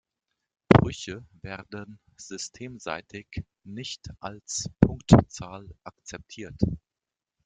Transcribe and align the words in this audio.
Brüche 0.67 1.23
werden 1.43 1.99
systemseitig 2.17 3.43
nicht 3.63 4.09
als 4.19 4.67
Punktzahl 4.79 5.69
akzeptiert. 5.83 6.59